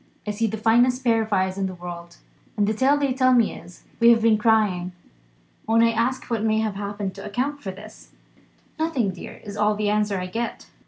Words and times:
I 0.25 0.31
see 0.31 0.47
the 0.47 0.57
finest 0.57 1.03
pair 1.03 1.21
of 1.21 1.31
eyes 1.31 1.59
in 1.59 1.67
the 1.67 1.75
world; 1.75 2.17
and 2.57 2.65
the 2.65 2.73
tale 2.73 2.97
they 2.97 3.13
tell 3.13 3.33
me 3.33 3.53
is, 3.53 3.83
We 3.99 4.09
have 4.09 4.23
been 4.23 4.39
crying. 4.39 4.93
When 5.67 5.83
I 5.83 5.91
ask 5.91 6.23
what 6.25 6.41
may 6.41 6.57
have 6.57 6.73
happened 6.73 7.13
to 7.17 7.23
account 7.23 7.61
for 7.61 7.69
this 7.69 8.09
'Nothing, 8.79 9.11
dear,' 9.11 9.39
is 9.43 9.55
all 9.55 9.75
the 9.75 9.91
answer 9.91 10.17
I 10.19 10.25
get. 10.25 10.65